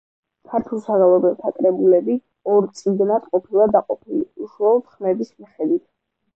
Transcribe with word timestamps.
ქართულ 0.51 0.79
საგალობელთა 0.85 1.51
კრებულები 1.57 2.15
ორ 2.55 2.71
წიგნად 2.81 3.29
ყოფილა 3.35 3.69
დაყოფილი 3.77 4.25
უშუალოდ 4.49 4.91
ხმების 4.97 5.35
მიხედვით. 5.39 5.89